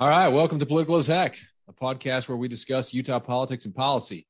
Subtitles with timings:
[0.00, 1.36] All right, welcome to Political as Heck,
[1.68, 4.26] a podcast where we discuss Utah politics and policy.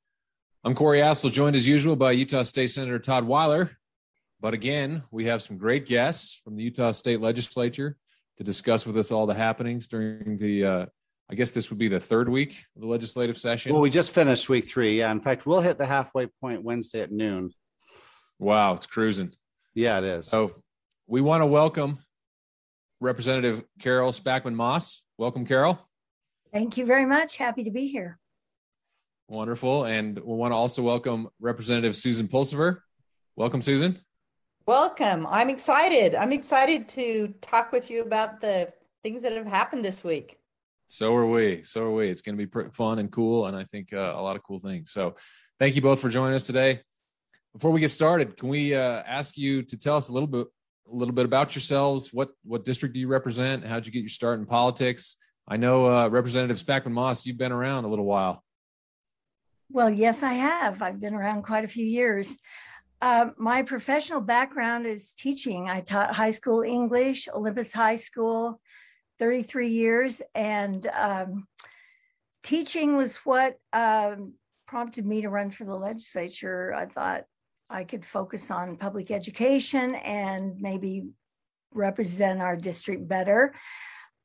[0.64, 3.70] I'm Corey Astle, joined as usual by Utah State Senator Todd Weiler.
[4.40, 7.96] But again, we have some great guests from the Utah State Legislature
[8.38, 10.86] to discuss with us all the happenings during the, uh,
[11.30, 13.72] I guess this would be the third week of the legislative session.
[13.72, 14.98] Well, we just finished week three.
[14.98, 15.12] Yeah.
[15.12, 17.52] In fact, we'll hit the halfway point Wednesday at noon.
[18.40, 19.34] Wow, it's cruising.
[19.74, 20.26] Yeah, it is.
[20.26, 20.50] So
[21.06, 22.00] we want to welcome
[23.00, 25.04] Representative Carol Spackman Moss.
[25.20, 25.78] Welcome, Carol.
[26.50, 27.36] Thank you very much.
[27.36, 28.18] Happy to be here.
[29.28, 29.84] Wonderful.
[29.84, 32.78] And we want to also welcome Representative Susan Pulsipher.
[33.36, 33.98] Welcome, Susan.
[34.64, 35.26] Welcome.
[35.26, 36.14] I'm excited.
[36.14, 40.38] I'm excited to talk with you about the things that have happened this week.
[40.86, 41.64] So are we.
[41.64, 42.08] So are we.
[42.08, 44.58] It's going to be fun and cool, and I think uh, a lot of cool
[44.58, 44.90] things.
[44.90, 45.16] So,
[45.58, 46.80] thank you both for joining us today.
[47.52, 50.46] Before we get started, can we uh, ask you to tell us a little bit
[50.90, 52.12] a little bit about yourselves.
[52.12, 53.64] What what district do you represent?
[53.64, 55.16] How'd you get your start in politics?
[55.48, 57.26] I know uh, Representative Spackman Moss.
[57.26, 58.44] You've been around a little while.
[59.70, 60.82] Well, yes, I have.
[60.82, 62.36] I've been around quite a few years.
[63.00, 65.70] Uh, my professional background is teaching.
[65.70, 68.60] I taught high school English, Olympus High School,
[69.18, 71.46] 33 years, and um,
[72.42, 74.34] teaching was what um,
[74.66, 76.74] prompted me to run for the legislature.
[76.74, 77.24] I thought
[77.70, 81.08] I could focus on public education and maybe
[81.72, 83.54] represent our district better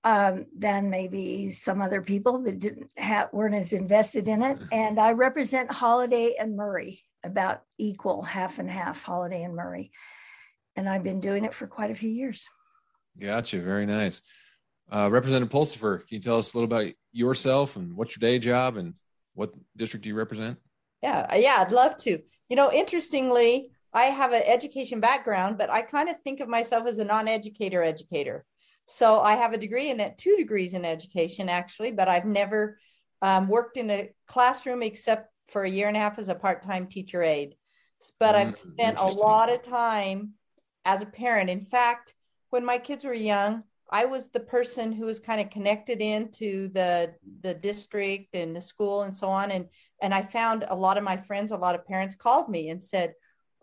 [0.04, 4.58] um, than maybe some other people that didn't have weren't as invested in it.
[4.72, 9.92] And I represent Holladay and Murray, about equal half and half Holladay and Murray.
[10.76, 12.46] And I've been doing it for quite a few years.
[13.20, 13.60] Gotcha.
[13.62, 14.22] Very nice.
[14.92, 18.38] Uh, Representative Pulsipher, can you tell us a little about yourself and what's your day
[18.38, 18.94] job and
[19.34, 20.58] what district do you represent?
[21.02, 22.20] Yeah, uh, yeah, I'd love to.
[22.50, 26.86] You know, interestingly, I have an education background, but I kind of think of myself
[26.88, 28.46] as a non-educator educator.
[28.88, 32.78] So I have a degree in it, two degrees in education actually, but I've never
[33.22, 36.88] um, worked in a classroom except for a year and a half as a part-time
[36.88, 37.56] teacher aide.
[38.20, 40.34] But mm, I've spent a lot of time
[40.84, 41.50] as a parent.
[41.50, 42.14] In fact,
[42.50, 46.70] when my kids were young, I was the person who was kind of connected into
[46.70, 49.52] the the district and the school and so on.
[49.52, 49.68] And
[50.02, 52.84] and I found a lot of my friends, a lot of parents called me and
[52.84, 53.14] said,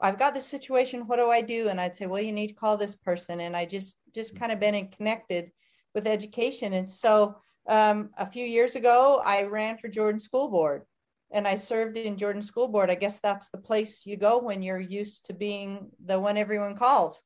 [0.00, 1.06] I've got this situation.
[1.06, 1.68] What do I do?
[1.68, 3.40] And I'd say, well, you need to call this person.
[3.40, 5.50] And I just just kind of been in connected
[5.94, 6.72] with education.
[6.72, 7.36] And so
[7.68, 10.82] um, a few years ago, I ran for Jordan School Board
[11.30, 12.90] and I served in Jordan School Board.
[12.90, 16.76] I guess that's the place you go when you're used to being the one everyone
[16.76, 17.22] calls.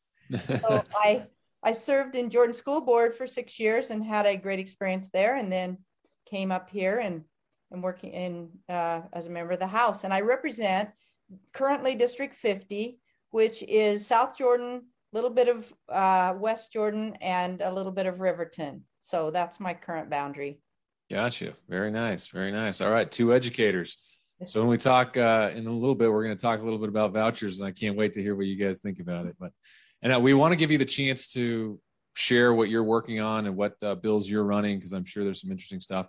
[0.60, 1.26] so I
[1.62, 5.36] I served in Jordan School Board for six years and had a great experience there,
[5.36, 5.78] and then
[6.30, 7.24] came up here and
[7.70, 10.04] and working in uh, as a member of the House.
[10.04, 10.90] And I represent
[11.52, 12.98] currently District 50,
[13.30, 14.82] which is South Jordan,
[15.12, 18.84] a little bit of uh, West Jordan, and a little bit of Riverton.
[19.02, 20.60] So that's my current boundary.
[21.10, 21.54] Gotcha.
[21.68, 22.26] Very nice.
[22.26, 22.80] Very nice.
[22.80, 23.96] All right, two educators.
[24.44, 26.78] So when we talk uh, in a little bit, we're going to talk a little
[26.78, 29.36] bit about vouchers, and I can't wait to hear what you guys think about it.
[29.40, 29.52] But
[30.02, 31.80] and uh, we want to give you the chance to
[32.14, 35.40] share what you're working on and what uh, bills you're running because I'm sure there's
[35.40, 36.08] some interesting stuff.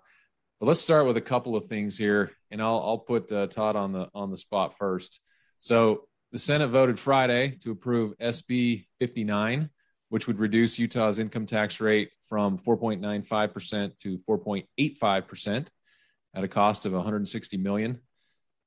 [0.60, 3.76] But let's start with a couple of things here, and I'll I'll put uh, Todd
[3.76, 5.22] on the on the spot first.
[5.60, 9.70] So the Senate voted Friday to approve SB 59,
[10.10, 15.68] which would reduce Utah's income tax rate from 4.95% to 4.85%
[16.36, 18.00] at a cost of 160 million.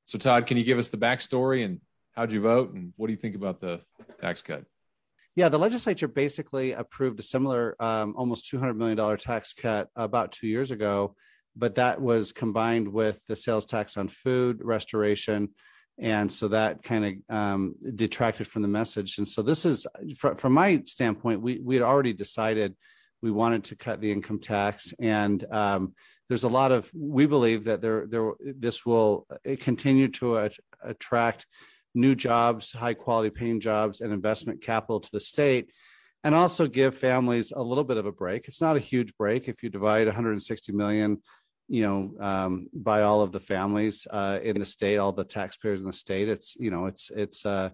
[0.06, 1.80] So Todd, can you give us the backstory and
[2.12, 3.82] how'd you vote and what do you think about the
[4.20, 4.64] tax cut?
[5.36, 10.48] Yeah, the legislature basically approved a similar, um, almost $200 million tax cut about two
[10.48, 11.14] years ago,
[11.56, 15.50] but that was combined with the sales tax on food restoration.
[15.98, 19.18] And so that kind of um, detracted from the message.
[19.18, 22.74] And so this is, from, from my standpoint, we, we had already decided
[23.22, 24.94] we wanted to cut the income tax.
[24.98, 25.94] And um,
[26.28, 29.26] there's a lot of, we believe that there, there, this will
[29.60, 30.48] continue to
[30.82, 31.46] attract
[31.94, 35.70] new jobs, high quality paying jobs, and investment capital to the state,
[36.22, 38.46] and also give families a little bit of a break.
[38.46, 41.20] It's not a huge break if you divide 160 million,
[41.70, 45.80] you know, um, by all of the families uh, in the state, all the taxpayers
[45.80, 46.28] in the state.
[46.28, 47.70] It's you know, it's it's uh,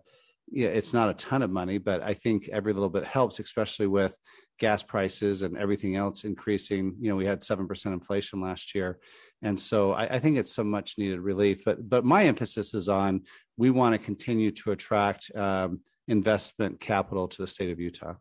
[0.53, 3.87] yeah, it's not a ton of money, but I think every little bit helps, especially
[3.87, 4.17] with
[4.59, 6.95] gas prices and everything else increasing.
[7.01, 8.99] You know, we had seven percent inflation last year,
[9.41, 11.63] and so I, I, think it's some much needed relief.
[11.65, 13.23] But but my emphasis is on
[13.57, 18.15] we want to continue to attract um, investment capital to the state of Utah.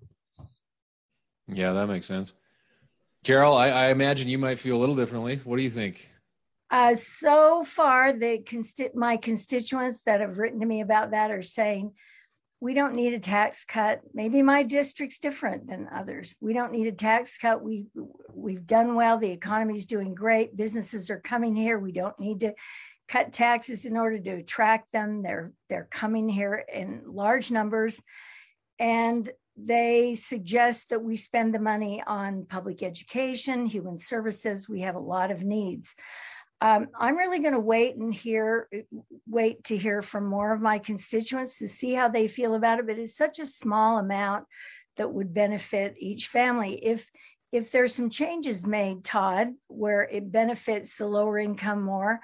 [1.50, 2.32] Yeah, that makes sense.
[3.26, 5.38] Carol, I, I imagine you might feel a little differently.
[5.44, 6.08] What do you think?
[6.70, 11.42] Uh, so far, the consti- my constituents that have written to me about that are
[11.42, 11.94] saying
[12.60, 14.02] we don't need a tax cut.
[14.14, 16.36] Maybe my district's different than others.
[16.40, 17.64] We don't need a tax cut.
[17.64, 17.88] We
[18.32, 19.18] we've done well.
[19.18, 20.56] The economy's doing great.
[20.56, 21.80] Businesses are coming here.
[21.80, 22.54] We don't need to
[23.08, 25.24] cut taxes in order to attract them.
[25.24, 28.00] They're they're coming here in large numbers.
[28.78, 34.68] And they suggest that we spend the money on public education, human services.
[34.68, 35.96] We have a lot of needs.
[36.62, 38.70] Um, I'm really going to wait and hear,
[39.28, 42.88] wait to hear from more of my constituents to see how they feel about it.
[42.88, 44.46] But it's such a small amount
[44.98, 46.84] that would benefit each family.
[46.84, 47.10] If
[47.52, 52.20] if there's some changes made, Todd, where it benefits the lower income more,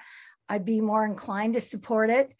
[0.48, 2.34] I'd be more inclined to support it.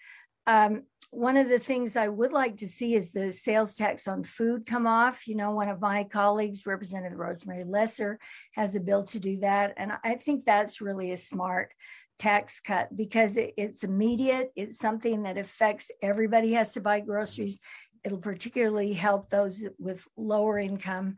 [0.47, 4.25] Um, one of the things I would like to see is the sales tax on
[4.25, 5.29] food come off.
[5.29, 8.19] You know, one of my colleagues, Representative Rosemary Lesser,
[8.53, 9.75] has a bill to do that.
[9.76, 11.75] And I think that's really a smart
[12.19, 14.53] tax cut because it, it's immediate.
[14.56, 17.61] It's something that affects everybody has to buy groceries.
[18.05, 21.17] It'll particularly help those with lower income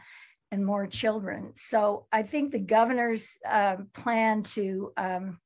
[0.50, 1.52] and more children.
[1.54, 5.38] So I think the governor's uh, plan to um,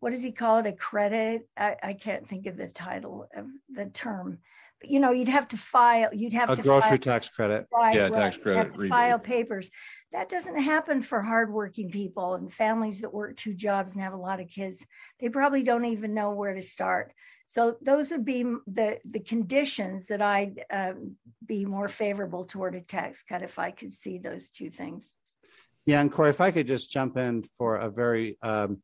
[0.00, 0.66] what does he call it?
[0.66, 1.48] A credit?
[1.56, 4.38] I, I can't think of the title of the term.
[4.80, 6.08] But, you know, you'd have to file.
[6.12, 7.66] You'd have a to grocery file, tax credit.
[7.72, 8.14] Right, Yeah, right.
[8.14, 8.88] tax credit to.
[8.88, 9.70] File papers.
[10.12, 14.16] That doesn't happen for hardworking people and families that work two jobs and have a
[14.16, 14.84] lot of kids.
[15.20, 17.12] They probably don't even know where to start.
[17.46, 22.80] So those would be the the conditions that I'd um, be more favorable toward a
[22.80, 25.14] tax cut if I could see those two things.
[25.84, 28.82] Yeah, and Corey, if I could just jump in for a very um,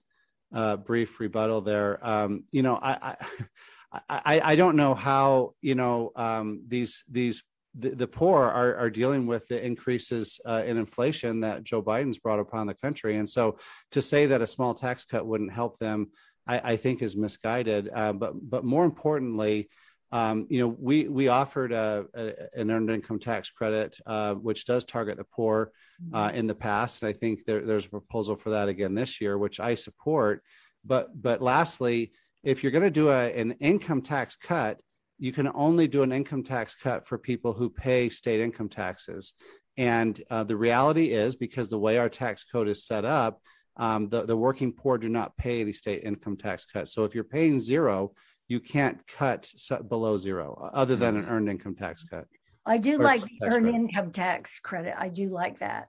[0.53, 1.99] uh, brief rebuttal there.
[2.07, 3.17] Um, you know, I,
[3.93, 7.43] I, I, I don't know how you know um, these these
[7.79, 12.19] the, the poor are, are dealing with the increases uh, in inflation that Joe Biden's
[12.19, 13.59] brought upon the country, and so
[13.93, 16.11] to say that a small tax cut wouldn't help them,
[16.47, 17.91] I, I think is misguided.
[17.93, 19.69] Uh, but but more importantly.
[20.13, 24.65] Um, you know, we we offered a, a, an earned income tax credit, uh, which
[24.65, 25.73] does target the poor
[26.13, 27.03] uh, in the past.
[27.03, 30.43] And I think there, there's a proposal for that again this year, which I support.
[30.85, 32.13] But but lastly,
[32.43, 34.81] if you're going to do a, an income tax cut,
[35.19, 39.35] you can only do an income tax cut for people who pay state income taxes.
[39.77, 43.41] And uh, the reality is, because the way our tax code is set up,
[43.77, 46.89] um, the, the working poor do not pay any state income tax cut.
[46.89, 48.13] So if you're paying zero,
[48.49, 49.53] you can't cut
[49.89, 52.27] below zero, other than an earned income tax cut.
[52.67, 53.75] I do like tax the earned credit.
[53.77, 54.95] income tax credit.
[54.99, 55.89] I do like that.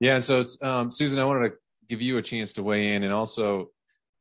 [0.00, 1.54] Yeah, and so um, Susan, I wanted to
[1.88, 3.70] give you a chance to weigh in, and also,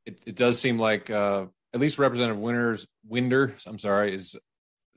[0.06, 4.36] it, it does seem like uh, at least Representative Winters, Winder, I'm sorry, is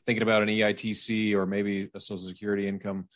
[0.05, 3.09] thinking about an EITC or maybe a Social Security income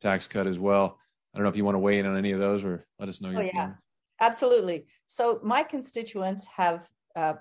[0.00, 0.98] tax cut as well.
[1.34, 3.08] I don't know if you want to weigh in on any of those or let
[3.08, 3.52] us know your Oh, yeah.
[3.52, 3.74] feelings.
[4.20, 4.86] Absolutely.
[5.06, 7.34] So my constituents have uh,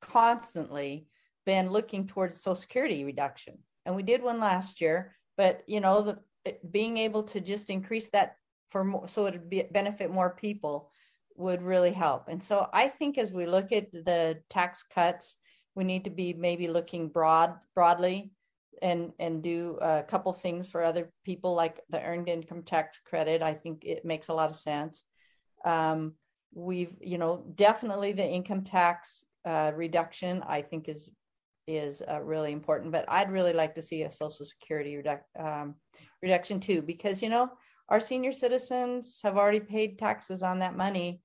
[0.00, 1.06] constantly
[1.46, 5.14] been looking towards Social Security reduction, and we did one last year.
[5.36, 6.18] But you know, the
[6.70, 8.36] being able to just increase that
[8.68, 10.90] for more, so it'd be benefit more people
[11.36, 12.28] would really help.
[12.28, 15.36] And so I think as we look at the tax cuts,
[15.74, 18.32] we need to be maybe looking broad broadly
[18.80, 23.42] and and do a couple things for other people like the earned income tax credit.
[23.42, 25.04] I think it makes a lot of sense.
[25.64, 26.14] Um,
[26.54, 31.08] we've you know definitely the income tax uh, reduction I think is
[31.66, 35.74] is uh, really important, but I'd really like to see a social security reduc- um,
[36.22, 37.50] reduction too because you know
[37.88, 41.20] our senior citizens have already paid taxes on that money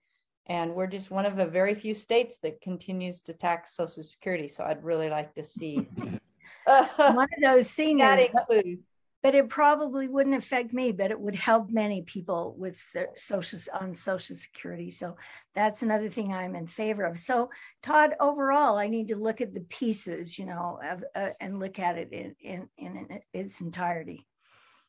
[0.48, 4.48] and we're just one of the very few states that continues to tax social security
[4.48, 5.88] so i'd really like to see
[6.98, 8.79] One of those seniors, that but- include
[9.24, 13.59] but it probably wouldn't affect me, but it would help many people with their social
[13.79, 14.91] on social security.
[14.91, 15.15] So
[15.55, 17.17] that's another thing I'm in favor of.
[17.17, 17.50] So
[17.81, 21.79] Todd, overall, I need to look at the pieces, you know, of, uh, and look
[21.79, 24.27] at it in, in in its entirety.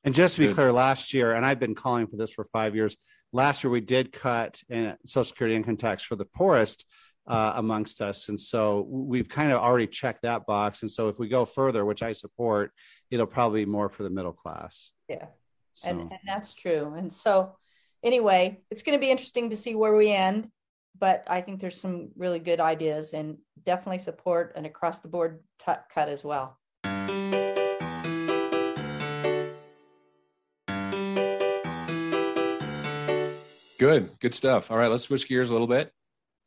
[0.04, 2.76] And just to be clear, last year, and I've been calling for this for five
[2.76, 2.96] years,
[3.32, 6.84] last year we did cut in Social Security income tax for the poorest
[7.28, 8.28] uh, amongst us.
[8.28, 10.82] And so we've kind of already checked that box.
[10.82, 12.72] And so if we go further, which I support,
[13.10, 14.92] it'll probably be more for the middle class.
[15.08, 15.26] yeah
[15.74, 17.56] So, and, and that's true and so
[18.02, 20.50] anyway it's going to be interesting to see where we end
[20.98, 25.40] but i think there's some really good ideas and definitely support an across the board
[25.64, 26.58] t- cut as well
[33.78, 34.72] Good, good stuff.
[34.72, 35.92] All right, let's switch gears a little bit.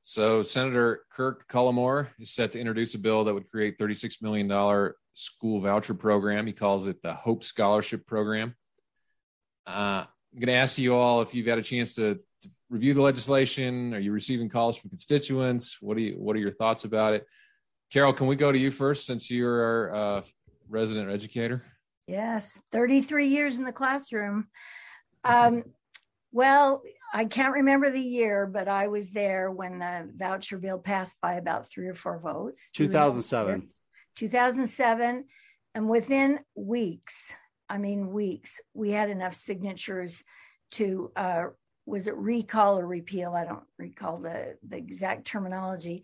[0.04, 4.94] So, Senator Kirk Cullimore is set to introduce a bill that would create $36 million
[5.14, 6.48] school voucher program.
[6.48, 8.56] He calls it the Hope Scholarship Program.
[9.68, 12.94] Uh, I'm going to ask you all if you've had a chance to, to review
[12.94, 13.94] the legislation.
[13.94, 15.78] Are you receiving calls from constituents?
[15.82, 17.26] What do you What are your thoughts about it?
[17.92, 20.22] Carol, can we go to you first since you're our uh,
[20.72, 21.64] resident educator.
[22.08, 24.48] Yes, 33 years in the classroom.
[25.24, 25.64] Um,
[26.32, 26.82] well,
[27.14, 31.34] I can't remember the year, but I was there when the voucher bill passed by
[31.34, 32.70] about three or four votes.
[32.76, 33.70] 2007.
[34.16, 35.26] 2007.
[35.76, 37.34] And within weeks,
[37.70, 40.24] I mean, weeks, we had enough signatures
[40.72, 41.44] to, uh,
[41.86, 43.34] was it recall or repeal?
[43.34, 46.04] I don't recall the, the exact terminology.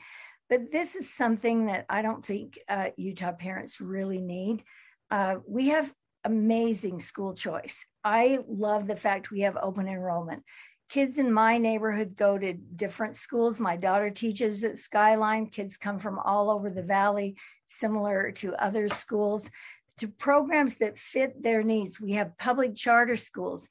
[0.49, 4.63] But this is something that I don't think uh, Utah parents really need.
[5.11, 7.85] Uh, we have amazing school choice.
[8.03, 10.43] I love the fact we have open enrollment.
[10.89, 13.59] Kids in my neighborhood go to different schools.
[13.59, 15.47] My daughter teaches at Skyline.
[15.47, 19.49] Kids come from all over the valley, similar to other schools,
[19.97, 21.99] to programs that fit their needs.
[21.99, 23.67] We have public charter schools,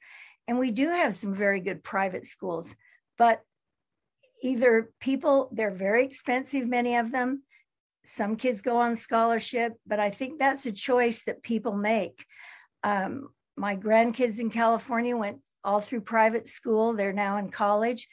[0.47, 2.75] and we do have some very good private schools,
[3.17, 3.41] but
[4.43, 7.41] either people, they're very expensive, many of them.
[8.05, 12.25] Some kids go on scholarship, but I think that's a choice that people make.
[12.83, 16.93] Um, my grandkids in California went all through private school.
[16.93, 18.07] They're now in college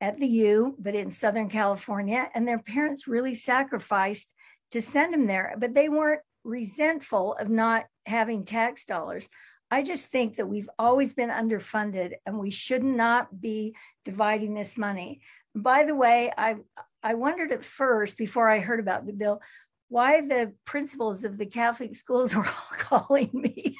[0.00, 4.32] at the U, but in Southern California, and their parents really sacrificed
[4.70, 9.28] to send them there, but they weren't resentful of not having tax dollars.
[9.70, 14.78] I just think that we've always been underfunded and we should not be dividing this
[14.78, 15.22] money.
[15.54, 16.56] By the way, I
[17.02, 19.40] I wondered at first before I heard about the bill
[19.88, 23.76] why the principals of the Catholic schools were all calling me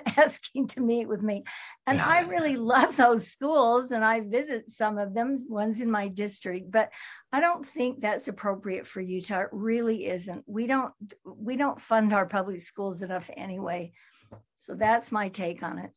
[0.16, 1.44] asking to meet with me.
[1.86, 6.08] And I really love those schools and I visit some of them, ones in my
[6.08, 6.90] district, but
[7.32, 9.42] I don't think that's appropriate for Utah.
[9.42, 10.44] It really isn't.
[10.46, 10.92] We don't
[11.24, 13.92] we don't fund our public schools enough anyway.
[14.60, 15.90] So that's my take on it.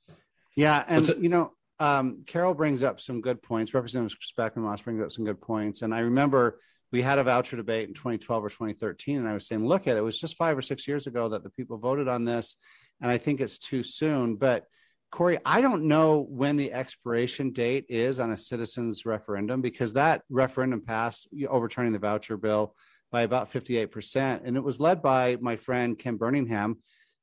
[0.55, 3.73] Yeah, and you know, um, Carol brings up some good points.
[3.73, 5.81] Representative Spackman Moss brings up some good points.
[5.81, 6.59] And I remember
[6.91, 9.97] we had a voucher debate in 2012 or 2013, and I was saying, look at
[9.97, 12.55] it, it was just five or six years ago that the people voted on this,
[13.01, 14.35] and I think it's too soon.
[14.35, 14.65] But
[15.11, 20.23] Corey, I don't know when the expiration date is on a citizens referendum because that
[20.29, 22.75] referendum passed overturning the voucher bill
[23.11, 24.41] by about 58%.
[24.43, 26.75] And it was led by my friend Ken Burningham,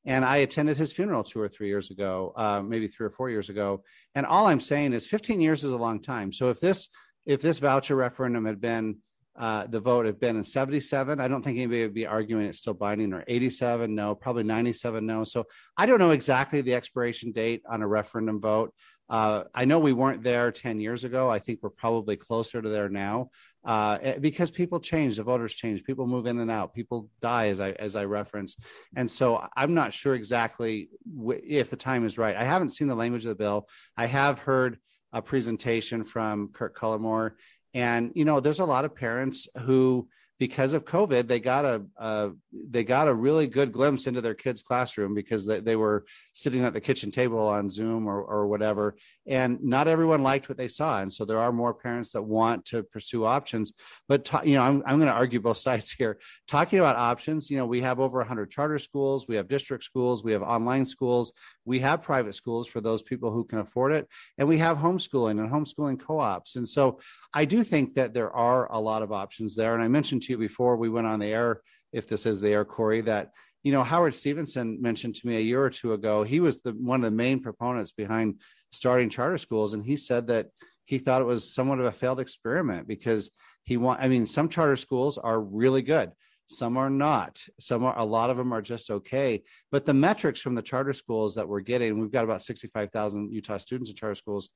[0.04, 3.30] and I attended his funeral two or three years ago, uh, maybe three or four
[3.30, 3.84] years ago.
[4.14, 6.32] And all I'm saying is 15 years is a long time.
[6.32, 6.88] So if this
[7.24, 8.98] if this voucher referendum had been
[9.36, 12.58] uh, the vote have been in 77, I don't think anybody would be arguing it's
[12.58, 15.24] still binding or 87, no, probably 97, no.
[15.24, 15.46] So
[15.76, 18.74] I don't know exactly the expiration date on a referendum vote.
[19.08, 21.30] Uh, I know we weren't there 10 years ago.
[21.30, 23.30] I think we're probably closer to there now
[23.64, 27.48] uh, eh, because people change, the voters change, people move in and out, people die,
[27.48, 28.60] as I as I referenced,
[28.96, 30.88] and so I'm not sure exactly
[31.26, 32.36] if the time is right.
[32.36, 33.68] I haven't seen the language of the bill.
[33.96, 34.78] I have heard
[35.12, 37.32] a presentation from Kirk Cullimore,
[37.74, 40.08] and you know, there's a lot of parents who
[40.42, 44.60] because of COVID, they got a they got a really good glimpse into their kids'
[44.60, 48.96] classroom because they, they were sitting at the kitchen table on Zoom or, or whatever,
[49.24, 51.00] and not everyone liked what they saw.
[51.00, 53.72] And so there are more parents that want to pursue options.
[54.08, 56.18] But ta- you know, I'm I'm going to argue both sides here.
[56.48, 60.24] Talking about options, you know, we have over 100 charter schools, we have district schools,
[60.24, 61.32] we have online schools,
[61.64, 65.38] we have private schools for those people who can afford it, and we have homeschooling
[65.38, 66.56] and homeschooling co-ops.
[66.56, 66.98] And so
[67.34, 69.74] I do think that there are a lot of options there.
[69.74, 71.62] And I mentioned to you before we went on the air,
[71.92, 73.30] if this is the air, Corey, that
[73.62, 76.24] you know Howard Stephenson mentioned to me a year or two ago.
[76.24, 80.26] He was the one of the main proponents behind starting charter schools, and he said
[80.28, 80.48] that
[80.84, 83.30] he thought it was somewhat of a failed experiment because
[83.64, 84.00] he want.
[84.00, 86.10] I mean, some charter schools are really good.
[86.46, 87.40] Some are not.
[87.60, 87.96] Some are.
[87.98, 89.42] A lot of them are just okay.
[89.70, 93.32] But the metrics from the charter schools that we're getting, we've got about sixty-five thousand
[93.32, 94.50] Utah students in charter schools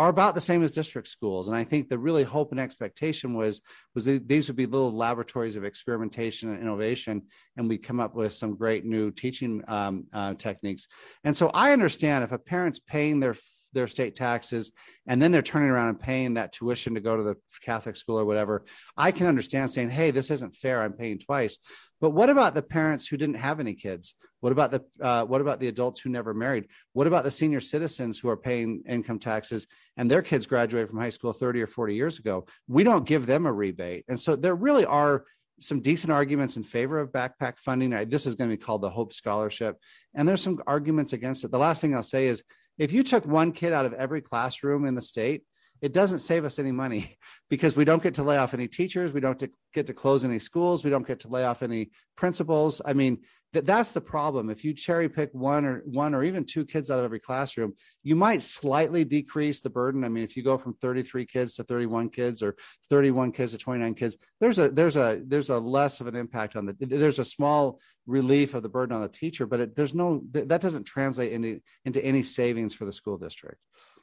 [0.00, 1.48] are about the same as district schools.
[1.48, 3.60] And I think the really hope and expectation was
[3.94, 7.20] was that these would be little laboratories of experimentation and innovation,
[7.58, 10.88] and we come up with some great new teaching um, uh, techniques.
[11.22, 13.36] And so I understand if a parent's paying their
[13.74, 14.72] their state taxes
[15.06, 18.18] and then they're turning around and paying that tuition to go to the Catholic school
[18.18, 18.64] or whatever,
[18.96, 20.80] I can understand saying, "Hey, this isn't fair.
[20.80, 21.58] I'm paying twice."
[22.00, 24.14] But what about the parents who didn't have any kids?
[24.40, 26.68] What about the uh, what about the adults who never married?
[26.94, 29.66] What about the senior citizens who are paying income taxes
[29.96, 32.46] and their kids graduated from high school 30 or 40 years ago?
[32.68, 34.04] We don't give them a rebate.
[34.08, 35.24] And so there really are
[35.60, 37.90] some decent arguments in favor of backpack funding.
[38.08, 39.76] This is going to be called the Hope Scholarship.
[40.14, 41.50] And there's some arguments against it.
[41.50, 42.42] The last thing I'll say is
[42.78, 45.42] if you took one kid out of every classroom in the state,
[45.82, 47.16] it doesn't save us any money
[47.50, 49.12] because we don't get to lay off any teachers.
[49.12, 50.84] We don't get to close any schools.
[50.84, 52.80] We don't get to lay off any principals.
[52.84, 53.18] I mean
[53.52, 54.48] that that's the problem.
[54.48, 57.74] If you cherry pick one or one or even two kids out of every classroom
[58.02, 60.04] you might slightly decrease the burden.
[60.04, 62.56] I mean if you go from 33 kids to 31 kids or
[62.88, 66.56] 31 kids to 29 kids there's a there's a there's a less of an impact
[66.56, 69.94] on the there's a small relief of the burden on the teacher but it, there's
[69.94, 73.58] no that doesn't translate into into any savings for the school district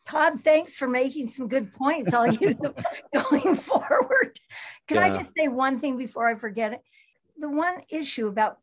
[0.07, 2.13] Todd, thanks for making some good points.
[2.13, 2.73] I'll use them
[3.13, 4.39] going forward.
[4.87, 5.05] Can yeah.
[5.05, 6.81] I just say one thing before I forget it?
[7.37, 8.59] The one issue about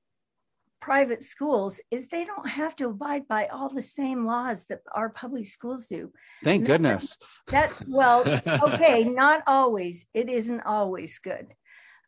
[0.80, 5.10] private schools is they don't have to abide by all the same laws that our
[5.10, 6.10] public schools do.
[6.42, 7.16] Thank not, goodness.
[7.48, 10.06] That well, okay, not always.
[10.14, 11.48] It isn't always good.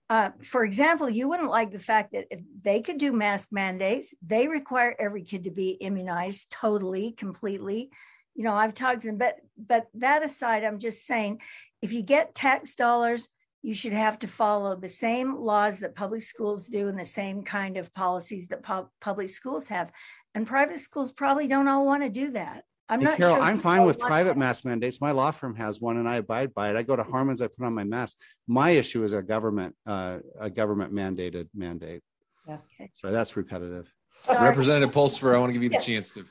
[0.09, 4.15] Uh, for example, you wouldn't like the fact that if they could do mask mandates,
[4.25, 7.91] they require every kid to be immunized totally, completely.
[8.37, 11.41] You know, I've talked to them, but but that aside, I'm just saying,
[11.83, 13.29] if you get tax dollars
[13.67, 17.43] you should have to follow the same laws that public schools do and the same
[17.43, 19.91] kind of policies that pu- public schools have.
[20.37, 22.63] And private schools probably don't all want to do that.
[22.89, 25.01] I'm hey, not Carol, sure I'm fine with private mask mandates.
[25.01, 26.77] My law firm has one, and I abide by it.
[26.77, 28.19] I go to Harmon's, I put on my mask.
[28.47, 32.03] My issue is a government, uh, a government mandated mandate.
[32.49, 32.93] Okay.
[32.95, 33.93] So that's repetitive.
[34.21, 34.49] Sorry.
[34.49, 35.87] Representative Pulsipher, I want to give you the yes.
[35.87, 36.25] chance to.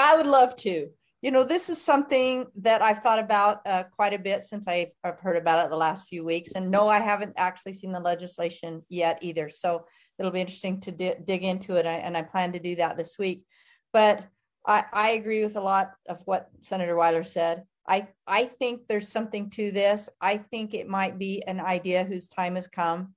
[0.00, 0.90] I would love to
[1.22, 4.92] you know, this is something that I've thought about uh, quite a bit since I,
[5.04, 6.52] have heard about it the last few weeks.
[6.52, 9.50] And no, I haven't actually seen the legislation yet either.
[9.50, 9.84] So
[10.18, 11.84] it'll be interesting to di- dig into it.
[11.84, 13.44] And I plan to do that this week.
[13.92, 14.24] But
[14.66, 17.64] I, I agree with a lot of what Senator Weiler said.
[17.86, 20.08] I, I think there's something to this.
[20.22, 23.14] I think it might be an idea whose time has come.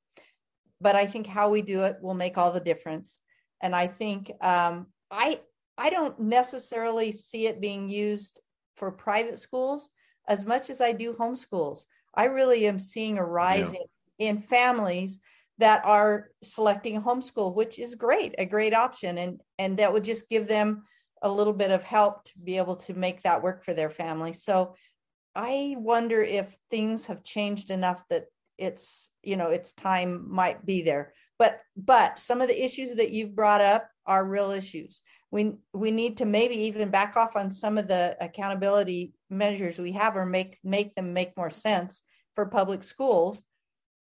[0.81, 3.19] But I think how we do it will make all the difference.
[3.61, 5.39] And I think um, I
[5.77, 8.39] I don't necessarily see it being used
[8.75, 9.89] for private schools
[10.27, 11.85] as much as I do homeschools.
[12.15, 13.79] I really am seeing a rise yeah.
[14.19, 15.19] in, in families
[15.57, 19.17] that are selecting homeschool, which is great, a great option.
[19.17, 20.83] And, and that would just give them
[21.21, 24.33] a little bit of help to be able to make that work for their family.
[24.33, 24.75] So
[25.35, 28.25] I wonder if things have changed enough that
[28.57, 31.13] it's, you know, its time might be there.
[31.39, 35.01] But but some of the issues that you've brought up are real issues
[35.33, 39.91] we we need to maybe even back off on some of the accountability measures we
[39.93, 42.03] have or make make them make more sense
[42.35, 43.41] for public schools.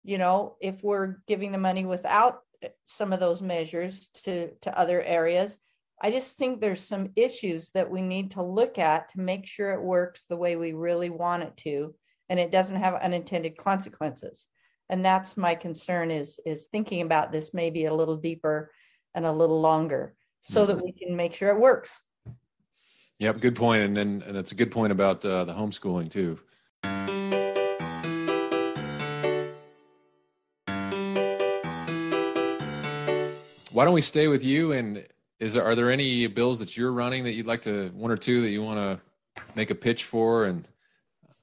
[0.05, 2.40] You know if we're giving the money without
[2.87, 5.57] some of those measures to to other areas
[6.02, 9.70] i just think there's some issues that we need to look at to make sure
[9.70, 11.94] it works the way we really want it to
[12.29, 14.46] and it doesn't have unintended consequences.
[14.90, 18.72] And that's my concern is is thinking about this maybe a little deeper
[19.14, 20.85] and a little longer so that mm-hmm.
[20.85, 22.01] we can make sure it works.
[23.18, 26.38] Yep, good point, and then and it's a good point about uh, the homeschooling too.
[33.72, 34.72] Why don't we stay with you?
[34.72, 35.07] And
[35.38, 38.16] is there, are there any bills that you're running that you'd like to one or
[38.16, 39.01] two that you want to
[39.55, 40.66] make a pitch for, and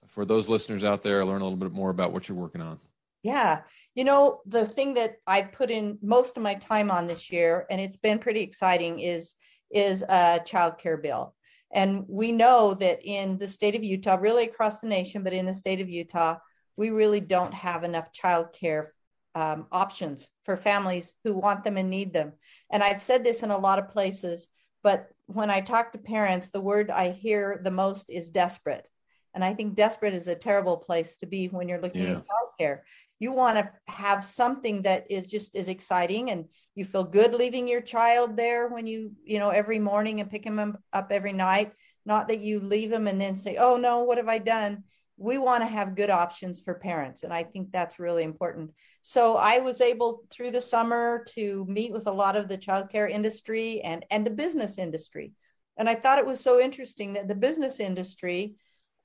[0.08, 2.80] for those listeners out there, learn a little bit more about what you're working on?
[3.26, 3.62] Yeah.
[3.96, 7.66] You know, the thing that I put in most of my time on this year,
[7.72, 9.34] and it's been pretty exciting, is
[9.72, 11.34] is a child care bill.
[11.74, 15.48] And we know that in the state of Utah, really across the nation, but in
[15.48, 16.36] the state of Utah,
[16.78, 18.94] we really don't have enough child care
[19.34, 22.34] um, options for families who want them and need them.
[22.72, 24.48] And I've said this in a lot of places,
[24.84, 28.88] but when I talk to parents, the word I hear the most is desperate.
[29.36, 32.18] And I think desperate is a terrible place to be when you're looking yeah.
[32.18, 32.80] at childcare.
[33.20, 37.68] You want to have something that is just as exciting and you feel good leaving
[37.68, 41.74] your child there when you you know every morning and pick him up every night.
[42.06, 44.84] Not that you leave him and then say oh no what have i done?
[45.18, 48.72] We want to have good options for parents and i think that's really important.
[49.02, 53.10] So i was able through the summer to meet with a lot of the childcare
[53.10, 55.34] industry and and the business industry.
[55.78, 58.56] And i thought it was so interesting that the business industry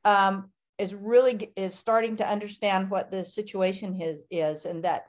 [0.05, 5.07] um, is really is starting to understand what the situation is is and that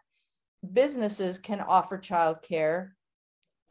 [0.73, 2.89] businesses can offer childcare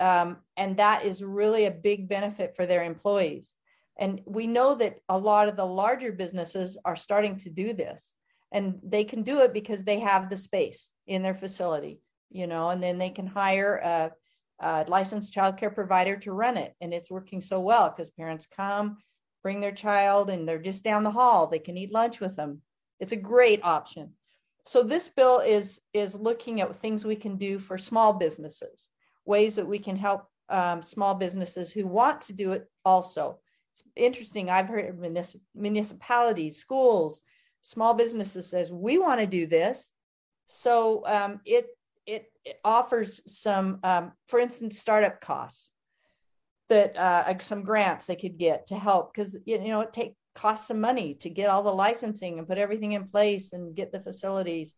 [0.00, 3.54] um, and that is really a big benefit for their employees.
[3.98, 8.14] And we know that a lot of the larger businesses are starting to do this
[8.52, 12.70] and they can do it because they have the space in their facility you know
[12.70, 14.10] and then they can hire a,
[14.60, 18.98] a licensed childcare provider to run it and it's working so well because parents come
[19.42, 21.46] bring their child and they're just down the hall.
[21.46, 22.62] They can eat lunch with them.
[22.98, 24.12] It's a great option.
[24.64, 28.88] So this bill is is looking at things we can do for small businesses
[29.26, 33.38] ways that we can help um, small businesses who want to do it also.
[33.72, 34.50] It's interesting.
[34.50, 37.22] I've heard municip- municipalities schools
[37.62, 39.90] small businesses says we want to do this.
[40.48, 41.66] So um, it
[42.06, 45.70] it, it offers some, um, for instance, startup costs
[46.70, 50.68] that uh, some grants they could get to help because you know it take costs
[50.68, 54.00] some money to get all the licensing and put everything in place and get the
[54.00, 54.74] facilities.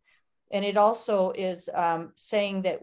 [0.50, 2.80] And it also is um, saying that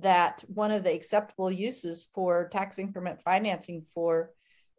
[0.00, 4.30] that one of the acceptable uses for tax increment financing for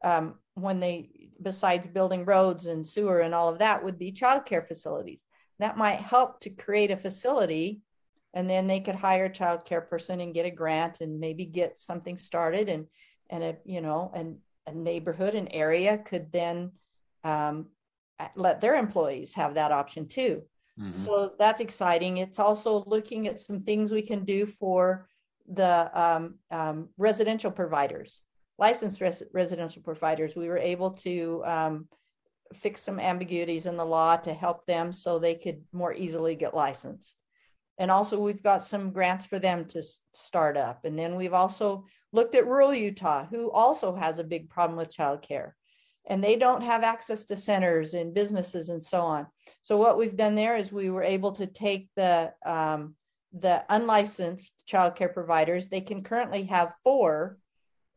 [0.04, 1.10] um, when they
[1.42, 5.26] besides building roads and sewer and all of that would be childcare facilities
[5.58, 7.82] that might help to create a facility
[8.34, 11.80] and then they could hire a childcare person and get a grant and maybe get
[11.80, 12.86] something started and
[13.30, 14.38] and a you know and
[14.68, 16.72] a neighborhood an area could then
[17.24, 17.68] um,
[18.36, 20.44] let their employees have that option too
[20.80, 20.92] mm-hmm.
[20.94, 25.08] so that's exciting it's also looking at some things we can do for
[25.52, 28.22] the um, um, residential providers
[28.58, 31.88] licensed res- residential providers we were able to um,
[32.54, 36.54] fix some ambiguities in the law to help them so they could more easily get
[36.54, 37.18] licensed.
[37.80, 39.82] And also, we've got some grants for them to
[40.14, 40.86] start up.
[40.86, 44.96] And then we've also looked at rural Utah, who also has a big problem with
[44.96, 45.54] childcare.
[46.06, 49.28] And they don't have access to centers and businesses and so on.
[49.64, 52.96] So, what we've done there is we were able to take the um,
[53.34, 55.70] the unlicensed childcare providers.
[55.70, 57.38] They can currently have four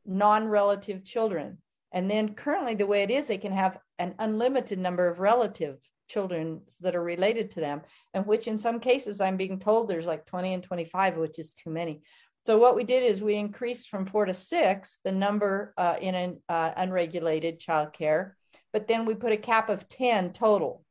[0.07, 1.59] non-relative children
[1.93, 5.79] and then currently, the way it is, they can have an unlimited number of relative
[6.13, 10.07] children that are related to them, and which in some cases, I'm being told there's
[10.07, 12.03] like 20 and 25, which is too many.
[12.45, 16.15] So what we did is we increased from four to six the number uh, in
[16.15, 18.33] an uh, unregulated childcare,
[18.73, 20.85] but then we put a cap of 10 total.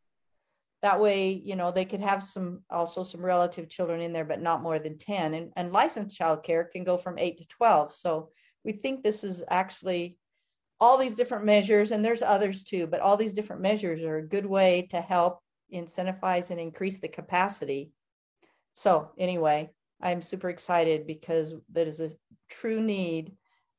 [0.82, 4.42] That way, you know, they could have some also some relative children in there, but
[4.42, 5.36] not more than 10.
[5.36, 7.92] And, and licensed childcare can go from eight to 12.
[7.92, 8.30] So
[8.64, 10.18] we think this is actually
[10.82, 14.28] all these different measures, and there's others too, but all these different measures are a
[14.28, 15.40] good way to help
[15.72, 17.92] incentivize and increase the capacity.
[18.74, 19.70] So, anyway,
[20.02, 22.10] I'm super excited because that is a
[22.50, 23.34] true need.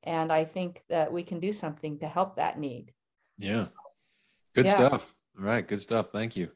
[0.05, 2.93] And I think that we can do something to help that need.
[3.37, 3.67] Yeah.
[4.55, 4.75] Good yeah.
[4.75, 5.15] stuff.
[5.39, 5.67] All right.
[5.67, 6.11] Good stuff.
[6.11, 6.51] Thank you.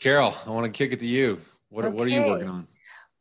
[0.00, 1.40] Carol, I want to kick it to you.
[1.68, 1.94] What, okay.
[1.94, 2.66] what are you working on?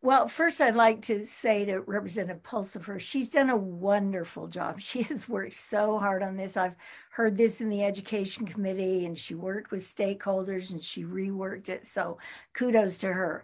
[0.02, 4.80] Well, first, I'd like to say to Representative Pulsipher, she's done a wonderful job.
[4.90, 6.56] She has worked so hard on this.
[6.56, 6.76] I've
[7.12, 11.86] heard this in the Education Committee, and she worked with stakeholders and she reworked it.
[11.86, 12.18] So,
[12.54, 13.44] kudos to her.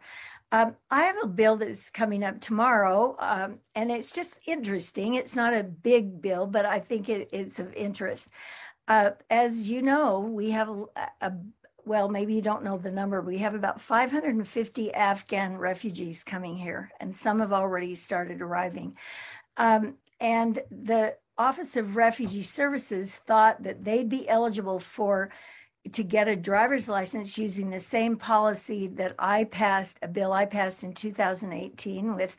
[0.54, 5.16] Um, I have a bill that's coming up tomorrow, um, and it's just interesting.
[5.16, 8.30] It's not a big bill, but I think it, it's of interest.
[8.88, 10.86] Uh, as you know, we have a,
[11.22, 11.34] a,
[11.86, 13.22] well, maybe you don't know the number.
[13.22, 18.98] We have about 550 Afghan refugees coming here, and some have already started arriving.
[19.58, 25.30] Um, and the Office of Refugee Services thought that they'd be eligible for
[25.92, 30.46] to get a driver's license using the same policy that I passed, a bill I
[30.46, 32.38] passed in 2018 with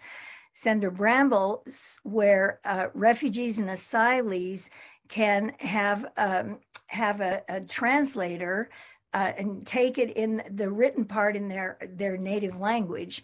[0.52, 1.64] Senator Bramble,
[2.02, 4.68] where uh, refugees and asylees
[5.08, 8.70] can have um, have a, a translator
[9.16, 13.22] uh, and take it in the written part in their their native language.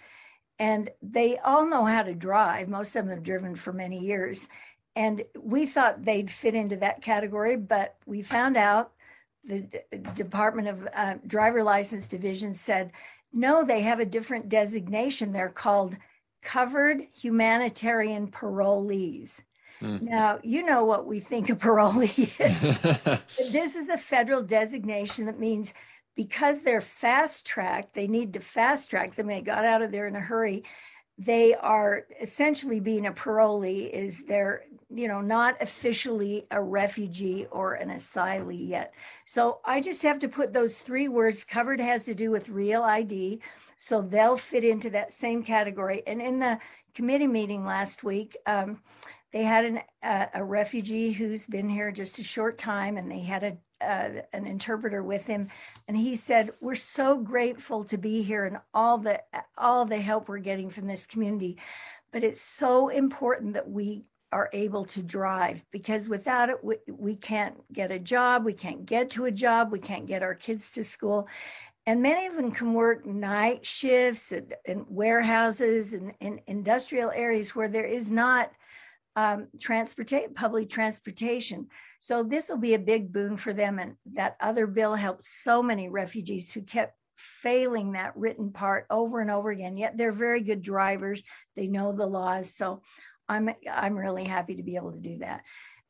[0.58, 2.68] And they all know how to drive.
[2.70, 4.48] Most of them have driven for many years.
[4.96, 8.92] And we thought they'd fit into that category but we found out
[9.44, 9.78] the D-
[10.14, 12.92] department of uh, driver license division said
[13.30, 15.32] no they have a different designation.
[15.32, 15.94] They're called
[16.40, 19.42] covered humanitarian parolees
[19.82, 20.02] Mm.
[20.02, 23.52] Now, you know what we think a parolee is.
[23.52, 25.74] this is a federal designation that means
[26.14, 29.26] because they're fast tracked, they need to fast track them.
[29.26, 30.64] They got out of there in a hurry.
[31.18, 37.74] They are essentially being a parolee, is they're, you know, not officially a refugee or
[37.74, 38.94] an asylee yet.
[39.26, 42.82] So I just have to put those three words covered has to do with real
[42.82, 43.40] ID.
[43.76, 46.02] So they'll fit into that same category.
[46.06, 46.58] And in the
[46.94, 48.80] committee meeting last week, um,
[49.32, 53.20] they had an, uh, a refugee who's been here just a short time and they
[53.20, 55.48] had a uh, an interpreter with him
[55.88, 59.20] and he said we're so grateful to be here and all the
[59.58, 61.58] all the help we're getting from this community
[62.12, 67.16] but it's so important that we are able to drive because without it we, we
[67.16, 70.70] can't get a job we can't get to a job we can't get our kids
[70.70, 71.26] to school
[71.84, 74.32] and many of them can work night shifts
[74.64, 78.52] in warehouses and in industrial areas where there is not
[79.16, 81.66] um, transportation, public transportation.
[82.00, 83.78] So this will be a big boon for them.
[83.78, 89.20] And that other bill helped so many refugees who kept failing that written part over
[89.20, 89.76] and over again.
[89.76, 91.22] Yet they're very good drivers.
[91.56, 92.54] They know the laws.
[92.54, 92.82] So
[93.28, 95.42] I'm I'm really happy to be able to do that.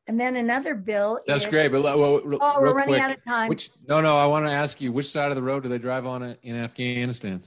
[0.05, 1.19] And then another bill.
[1.25, 1.71] That's is- great.
[1.71, 3.47] But well, well, Oh, we're running quick, out of time.
[3.47, 4.17] Which no, no.
[4.17, 6.55] I want to ask you, which side of the road do they drive on in
[6.55, 7.41] Afghanistan?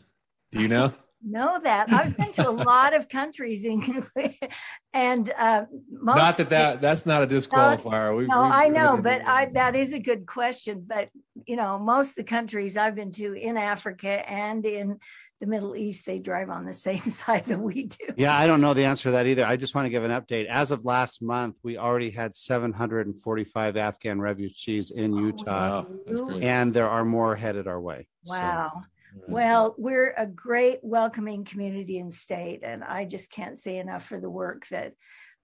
[0.52, 0.92] Do you know?
[1.26, 4.06] Know that I've been to a lot of countries in,
[4.94, 6.16] and uh, most.
[6.16, 8.16] not that that that's not a disqualifier.
[8.16, 10.84] We, No, we- I we- know, but I that is a good question.
[10.86, 11.10] But
[11.46, 14.98] you know, most of the countries I've been to in Africa and in
[15.40, 18.06] the Middle East, they drive on the same side that we do.
[18.16, 19.44] Yeah, I don't know the answer to that either.
[19.44, 20.46] I just want to give an update.
[20.46, 26.88] As of last month, we already had 745 Afghan refugees in Utah, Wow, and there
[26.88, 28.08] are more headed our way.
[28.24, 28.82] So, Wow.
[29.28, 34.20] Well, we're a great welcoming community and state, and I just can't say enough for
[34.20, 34.92] the work that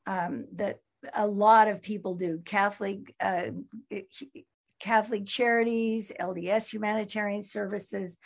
[0.07, 0.79] um, that
[1.15, 2.41] a lot of people do.
[2.45, 3.51] Catholic uh,
[4.81, 8.19] Catholic charities, LDS humanitarian services,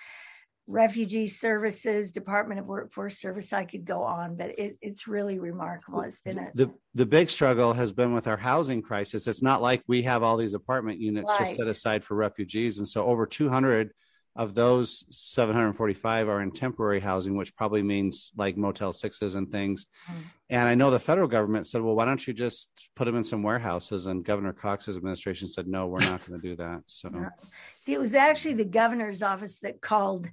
[0.67, 3.53] refugee services, Department of Workforce Service.
[3.53, 6.01] I could go on, but it, it's really remarkable.
[6.01, 9.27] It's been a the the big struggle has been with our housing crisis.
[9.27, 12.89] It's not like we have all these apartment units just set aside for refugees, and
[12.89, 13.93] so over 200
[14.37, 19.87] of those 745 are in temporary housing, which probably means like Motel Sixes and things.
[20.11, 20.15] Mm.
[20.51, 23.25] And I know the federal government said, "Well, why don't you just put them in
[23.25, 27.11] some warehouses?" And Governor Cox's administration said, "No, we're not going to do that." So.
[27.81, 30.29] See, it was actually the governor's office that called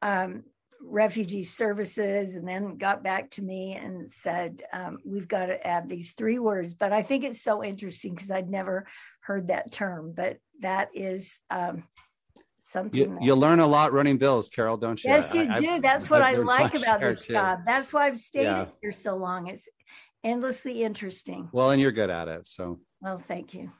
[0.00, 0.44] um,
[0.84, 5.88] refugee services and then got back to me and said, um, we've got to add
[5.88, 6.74] these three words.
[6.74, 8.86] But I think it's so interesting because I'd never
[9.20, 11.84] heard that term, but that is um,
[12.62, 12.98] something.
[12.98, 15.10] You, that- you learn a lot running bills, Carol, don't you?
[15.10, 15.68] yes, you I- do.
[15.70, 17.34] I've- That's what I've I like about this too.
[17.34, 17.60] job.
[17.66, 18.66] That's why I've stayed Yeah.
[18.80, 19.48] here so long.
[19.48, 19.68] It's
[20.24, 21.48] endlessly interesting.
[21.52, 22.80] Well, and you're good at it, so.
[23.00, 23.70] Well, thank you.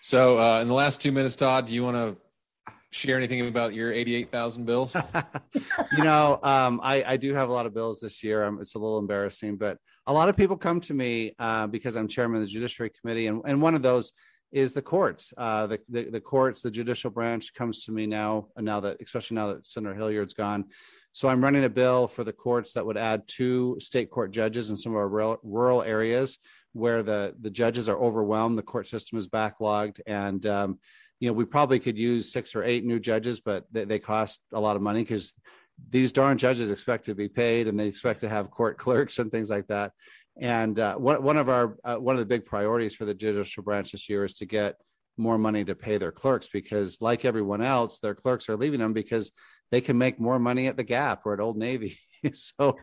[0.00, 3.74] So, uh, in the last two minutes, Todd, do you want to share anything about
[3.74, 4.94] your eighty-eight thousand bills?
[5.54, 8.44] you know, um, I, I do have a lot of bills this year.
[8.44, 11.96] Um, it's a little embarrassing, but a lot of people come to me uh, because
[11.96, 14.12] I'm chairman of the Judiciary Committee, and, and one of those
[14.52, 15.34] is the courts.
[15.36, 19.34] Uh, the, the the courts, the judicial branch comes to me now, now that especially
[19.36, 20.66] now that Senator Hillyard's gone.
[21.12, 24.70] So I'm running a bill for the courts that would add two state court judges
[24.70, 26.38] in some of our rural, rural areas
[26.72, 30.78] where the the judges are overwhelmed, the court system is backlogged, and um,
[31.20, 34.40] you know we probably could use six or eight new judges, but they, they cost
[34.52, 35.34] a lot of money because
[35.90, 39.30] these darn judges expect to be paid and they expect to have court clerks and
[39.30, 39.92] things like that.
[40.40, 43.62] And uh, one, one of our uh, one of the big priorities for the judicial
[43.62, 44.76] branch this year is to get
[45.16, 48.92] more money to pay their clerks because, like everyone else, their clerks are leaving them
[48.92, 49.32] because
[49.72, 51.98] they can make more money at the Gap or at Old Navy.
[52.32, 52.76] so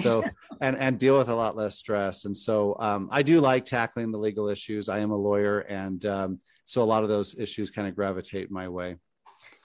[0.00, 0.22] so
[0.60, 2.24] and and deal with a lot less stress.
[2.24, 4.88] And so um, I do like tackling the legal issues.
[4.88, 8.50] I am a lawyer, and um, so a lot of those issues kind of gravitate
[8.50, 8.96] my way.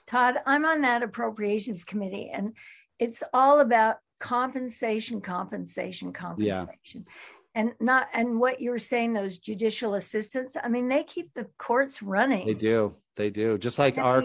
[0.06, 2.54] Todd, I'm on that appropriations committee and
[2.98, 7.06] it's all about compensation, compensation, compensation.
[7.54, 11.46] And not, and what you were saying, those judicial assistants, I mean, they keep the
[11.58, 12.46] courts running.
[12.46, 12.94] They do.
[13.16, 13.58] They do.
[13.58, 14.24] Just like Yeah, our,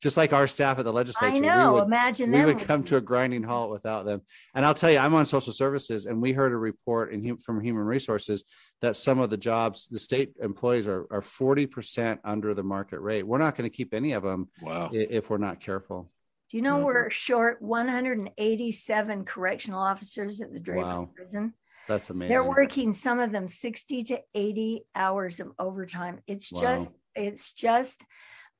[0.00, 1.26] just like our staff at the legislature.
[1.26, 1.54] I legislature.
[1.58, 2.46] know, We would, imagine we them.
[2.46, 4.22] would come to a grinding halt without them.
[4.54, 7.60] And I'll tell you, I'm on social services, and we heard a report in, from
[7.60, 8.44] Human Resources
[8.80, 13.00] that some of the jobs, the state employees are are 40 percent under the market
[13.00, 13.26] rate.
[13.26, 14.88] We're not going to keep any of them Wow.
[14.94, 16.10] if we're not careful.
[16.52, 16.84] Do you know Yeah.
[16.84, 21.10] we're short 187 correctional officers at the Draper Wow.
[21.14, 21.54] prison?
[21.88, 22.30] That's amazing.
[22.34, 26.20] They're working some of them 60 to 80 hours of overtime.
[26.26, 26.60] It's Wow.
[26.60, 28.04] just, it's just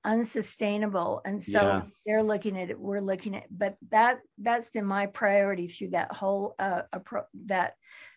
[0.04, 1.20] unsustainable.
[1.26, 1.82] And so Yeah.
[2.06, 6.12] they're looking at it, we're looking at, but that that's been my priority through that
[6.12, 7.74] whole uh appro- that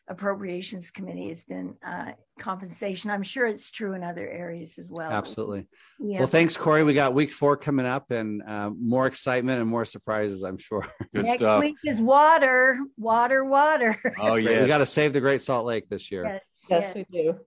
[0.07, 3.09] appropriations committee has been uh compensation.
[3.09, 5.09] I'm sure it's true in other areas as well.
[5.11, 5.67] Absolutely.
[5.99, 6.19] Yeah.
[6.19, 6.83] Well, thanks, Corey.
[6.83, 10.85] We got week four coming up, and uh, more excitement and more surprises, I'm sure.
[11.13, 11.61] Good Next stuff.
[11.61, 13.99] week is water, water, water.
[14.19, 14.61] Oh yeah.
[14.61, 16.25] We got to save the Great Salt Lake this year.
[16.25, 16.45] Yes.
[16.69, 17.39] Yes, we do.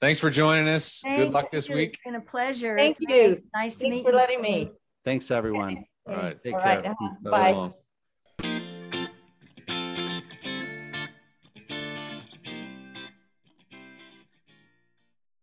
[0.00, 1.02] Thanks for joining us.
[1.02, 1.66] Good luck Thanks.
[1.66, 1.94] this week.
[1.94, 2.76] It's been a pleasure.
[2.76, 3.42] Thank you.
[3.52, 4.16] Nice to Thanks meet for you.
[4.16, 4.70] letting me.
[5.04, 5.84] Thanks, everyone.
[6.06, 6.38] All right.
[6.38, 6.76] Take All care.
[6.76, 7.08] right, uh-huh.
[7.22, 7.30] Bye.
[7.30, 7.52] Bye.
[7.52, 7.74] long.